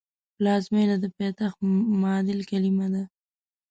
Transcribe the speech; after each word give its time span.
پلازمېنه 0.35 0.95
د 0.99 1.05
پایتخت 1.17 1.57
معادل 2.01 2.39
کلمه 2.51 2.87
ده 2.93 3.03